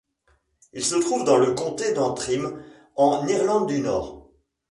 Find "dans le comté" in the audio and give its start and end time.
1.25-1.93